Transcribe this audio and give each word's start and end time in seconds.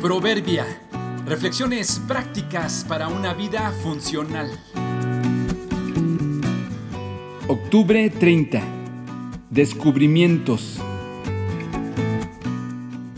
Proverbia. 0.00 0.64
Reflexiones 1.26 2.00
prácticas 2.06 2.86
para 2.88 3.08
una 3.08 3.34
vida 3.34 3.72
funcional. 3.82 4.48
Octubre 7.48 8.08
30. 8.08 8.62
Descubrimientos. 9.50 10.80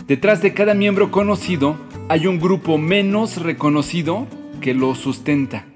Detrás 0.07 0.41
de 0.41 0.55
cada 0.55 0.73
miembro 0.73 1.11
conocido 1.11 1.77
hay 2.09 2.27
un 2.27 2.41
grupo 2.41 2.79
menos 2.79 3.37
reconocido 3.37 4.27
que 4.63 4.73
lo 4.73 4.95
sustenta. 4.95 5.67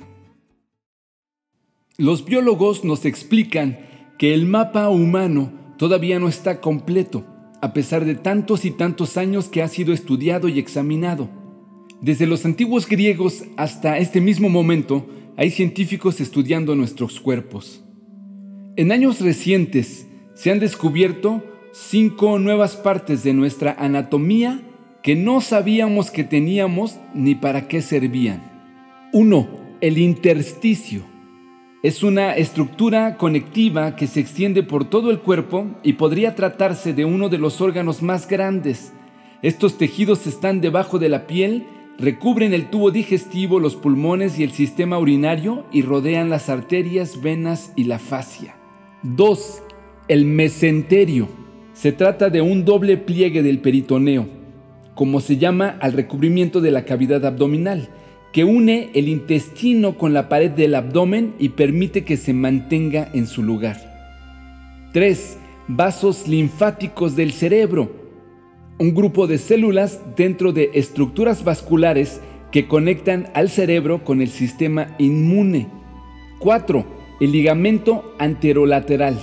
Los 1.98 2.24
biólogos 2.24 2.82
nos 2.82 3.04
explican 3.04 3.78
que 4.16 4.32
el 4.32 4.46
mapa 4.46 4.88
humano 4.88 5.52
todavía 5.76 6.18
no 6.18 6.28
está 6.28 6.62
completo 6.62 7.26
a 7.64 7.72
pesar 7.72 8.04
de 8.04 8.14
tantos 8.14 8.66
y 8.66 8.72
tantos 8.72 9.16
años 9.16 9.48
que 9.48 9.62
ha 9.62 9.68
sido 9.68 9.94
estudiado 9.94 10.50
y 10.50 10.58
examinado. 10.58 11.30
Desde 12.02 12.26
los 12.26 12.44
antiguos 12.44 12.86
griegos 12.86 13.44
hasta 13.56 13.96
este 13.96 14.20
mismo 14.20 14.50
momento, 14.50 15.06
hay 15.38 15.50
científicos 15.50 16.20
estudiando 16.20 16.76
nuestros 16.76 17.20
cuerpos. 17.20 17.82
En 18.76 18.92
años 18.92 19.22
recientes 19.22 20.06
se 20.34 20.50
han 20.50 20.58
descubierto 20.58 21.42
cinco 21.72 22.38
nuevas 22.38 22.76
partes 22.76 23.24
de 23.24 23.32
nuestra 23.32 23.74
anatomía 23.78 24.60
que 25.02 25.16
no 25.16 25.40
sabíamos 25.40 26.10
que 26.10 26.22
teníamos 26.22 26.98
ni 27.14 27.34
para 27.34 27.66
qué 27.66 27.80
servían. 27.80 28.42
1. 29.14 29.48
El 29.80 29.96
intersticio. 29.96 31.13
Es 31.84 32.02
una 32.02 32.34
estructura 32.34 33.18
conectiva 33.18 33.94
que 33.94 34.06
se 34.06 34.18
extiende 34.18 34.62
por 34.62 34.88
todo 34.88 35.10
el 35.10 35.18
cuerpo 35.18 35.66
y 35.82 35.92
podría 35.92 36.34
tratarse 36.34 36.94
de 36.94 37.04
uno 37.04 37.28
de 37.28 37.36
los 37.36 37.60
órganos 37.60 38.00
más 38.00 38.26
grandes. 38.26 38.94
Estos 39.42 39.76
tejidos 39.76 40.26
están 40.26 40.62
debajo 40.62 40.98
de 40.98 41.10
la 41.10 41.26
piel, 41.26 41.66
recubren 41.98 42.54
el 42.54 42.70
tubo 42.70 42.90
digestivo, 42.90 43.60
los 43.60 43.76
pulmones 43.76 44.38
y 44.38 44.44
el 44.44 44.52
sistema 44.52 44.98
urinario 44.98 45.66
y 45.72 45.82
rodean 45.82 46.30
las 46.30 46.48
arterias, 46.48 47.20
venas 47.20 47.74
y 47.76 47.84
la 47.84 47.98
fascia. 47.98 48.56
2. 49.02 49.62
El 50.08 50.24
mesenterio. 50.24 51.28
Se 51.74 51.92
trata 51.92 52.30
de 52.30 52.40
un 52.40 52.64
doble 52.64 52.96
pliegue 52.96 53.42
del 53.42 53.58
peritoneo, 53.58 54.26
como 54.94 55.20
se 55.20 55.36
llama 55.36 55.76
al 55.82 55.92
recubrimiento 55.92 56.62
de 56.62 56.70
la 56.70 56.86
cavidad 56.86 57.26
abdominal 57.26 57.90
que 58.34 58.42
une 58.42 58.90
el 58.94 59.08
intestino 59.08 59.96
con 59.96 60.12
la 60.12 60.28
pared 60.28 60.50
del 60.50 60.74
abdomen 60.74 61.36
y 61.38 61.50
permite 61.50 62.04
que 62.04 62.16
se 62.16 62.32
mantenga 62.32 63.08
en 63.14 63.28
su 63.28 63.44
lugar. 63.44 64.90
3. 64.92 65.38
Vasos 65.68 66.26
linfáticos 66.26 67.14
del 67.14 67.30
cerebro. 67.30 67.92
Un 68.80 68.92
grupo 68.92 69.28
de 69.28 69.38
células 69.38 70.00
dentro 70.16 70.52
de 70.52 70.72
estructuras 70.74 71.44
vasculares 71.44 72.20
que 72.50 72.66
conectan 72.66 73.30
al 73.34 73.50
cerebro 73.50 74.02
con 74.02 74.20
el 74.20 74.30
sistema 74.30 74.96
inmune. 74.98 75.68
4. 76.40 76.84
El 77.20 77.30
ligamento 77.30 78.16
anterolateral. 78.18 79.16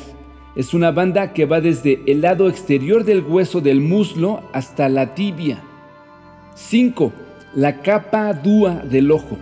Es 0.56 0.74
una 0.74 0.92
banda 0.92 1.34
que 1.34 1.46
va 1.46 1.60
desde 1.60 2.00
el 2.08 2.22
lado 2.22 2.48
exterior 2.48 3.04
del 3.04 3.26
hueso 3.26 3.60
del 3.60 3.82
muslo 3.82 4.42
hasta 4.54 4.88
la 4.88 5.16
tibia. 5.16 5.62
5 6.56 7.12
la 7.56 7.82
capa 7.82 8.34
dúa 8.34 8.82
del 8.84 9.12
ojo. 9.12 9.38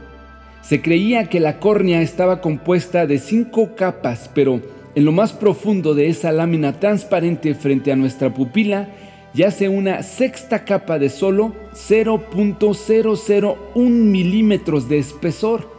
Se 0.62 0.82
creía 0.82 1.30
que 1.30 1.40
la 1.40 1.60
córnea 1.60 2.02
estaba 2.02 2.42
compuesta 2.42 3.06
de 3.06 3.20
cinco 3.20 3.76
capas, 3.76 4.30
pero 4.34 4.62
en 4.96 5.06
lo 5.06 5.12
más 5.12 5.34
profundo 5.34 5.94
de 5.94 6.10
esa 6.10 6.32
lámina 6.32 6.80
transparente 6.80 7.54
frente 7.54 7.92
a 7.92 7.96
nuestra 7.96 8.34
pupila 8.34 8.90
yace 9.34 9.70
una 9.70 10.04
sexta 10.04 10.66
capa 10.66 11.00
de 11.00 11.10
solo 11.10 11.54
0.001 11.74 13.90
milímetros 13.90 14.90
de 14.90 14.98
espesor, 14.98 15.70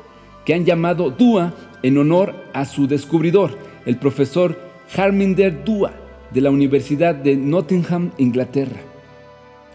que 0.44 0.54
han 0.54 0.64
llamado 0.64 1.10
Dúa 1.10 1.52
en 1.82 1.98
honor 1.98 2.34
a 2.52 2.64
su 2.64 2.86
descubridor, 2.86 3.58
el 3.86 3.96
profesor 3.96 4.58
Harminder 4.96 5.64
Dúa, 5.64 5.92
de 6.30 6.40
la 6.40 6.50
Universidad 6.50 7.14
de 7.14 7.36
Nottingham, 7.36 8.12
Inglaterra. 8.18 8.80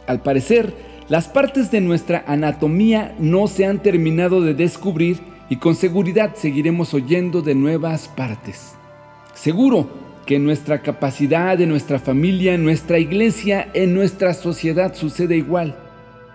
Al 0.07 0.21
parecer, 0.21 0.73
las 1.07 1.27
partes 1.27 1.69
de 1.69 1.81
nuestra 1.81 2.23
anatomía 2.27 3.13
no 3.19 3.47
se 3.47 3.65
han 3.67 3.79
terminado 3.83 4.41
de 4.41 4.55
descubrir 4.55 5.19
y 5.49 5.57
con 5.57 5.75
seguridad 5.75 6.33
seguiremos 6.33 6.95
oyendo 6.95 7.43
de 7.43 7.53
nuevas 7.53 8.07
partes. 8.07 8.73
Seguro 9.35 9.87
que 10.25 10.37
en 10.37 10.45
nuestra 10.45 10.81
capacidad, 10.81 11.61
en 11.61 11.69
nuestra 11.69 11.99
familia, 11.99 12.55
en 12.55 12.63
nuestra 12.63 12.97
iglesia, 12.97 13.69
en 13.75 13.93
nuestra 13.93 14.33
sociedad 14.33 14.95
sucede 14.95 15.37
igual. 15.37 15.75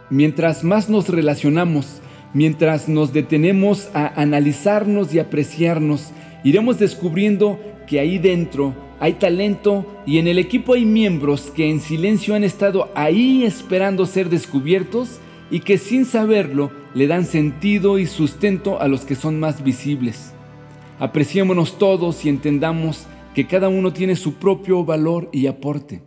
Mientras 0.09 0.63
más 0.63 0.89
nos 0.89 1.09
relacionamos, 1.09 2.01
mientras 2.33 2.89
nos 2.89 3.13
detenemos 3.13 3.91
a 3.93 4.21
analizarnos 4.21 5.13
y 5.13 5.19
apreciarnos, 5.19 6.13
iremos 6.45 6.79
descubriendo 6.79 7.59
que 7.91 7.99
ahí 7.99 8.19
dentro 8.19 8.73
hay 9.01 9.15
talento 9.15 9.85
y 10.07 10.19
en 10.19 10.29
el 10.29 10.39
equipo 10.39 10.75
hay 10.75 10.85
miembros 10.85 11.51
que 11.51 11.69
en 11.69 11.81
silencio 11.81 12.37
han 12.37 12.45
estado 12.45 12.89
ahí 12.95 13.43
esperando 13.43 14.07
ser 14.07 14.29
descubiertos 14.29 15.19
y 15.51 15.59
que 15.59 15.77
sin 15.77 16.05
saberlo 16.05 16.71
le 16.95 17.09
dan 17.09 17.25
sentido 17.25 17.99
y 17.99 18.07
sustento 18.07 18.81
a 18.81 18.87
los 18.87 19.01
que 19.01 19.17
son 19.17 19.41
más 19.41 19.65
visibles. 19.65 20.35
Apreciémonos 21.01 21.79
todos 21.79 22.25
y 22.25 22.29
entendamos 22.29 23.09
que 23.35 23.49
cada 23.49 23.69
uno 23.69 23.93
tiene 23.93 24.15
su 24.15 24.35
propio 24.35 24.85
valor 24.85 25.29
y 25.33 25.49
aporte. 25.49 26.03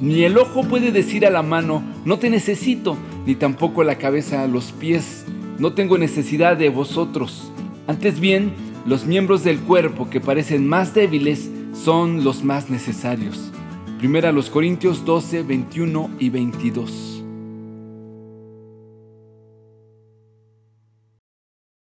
Ni 0.00 0.22
el 0.22 0.38
ojo 0.38 0.62
puede 0.62 0.90
decir 0.90 1.26
a 1.26 1.30
la 1.30 1.42
mano, 1.42 1.82
no 2.06 2.18
te 2.18 2.30
necesito, 2.30 2.96
ni 3.26 3.34
tampoco 3.34 3.84
la 3.84 3.98
cabeza 3.98 4.42
a 4.42 4.48
los 4.48 4.72
pies, 4.72 5.26
no 5.58 5.74
tengo 5.74 5.98
necesidad 5.98 6.56
de 6.56 6.70
vosotros. 6.70 7.52
Antes 7.86 8.20
bien, 8.20 8.52
los 8.86 9.04
miembros 9.04 9.42
del 9.42 9.58
cuerpo 9.60 10.08
que 10.08 10.20
parecen 10.20 10.68
más 10.68 10.94
débiles 10.94 11.50
son 11.74 12.22
los 12.22 12.44
más 12.44 12.70
necesarios. 12.70 13.52
Primera 13.98 14.30
los 14.30 14.48
Corintios 14.48 15.04
12, 15.04 15.42
21 15.42 16.10
y 16.20 16.30
22. 16.30 17.15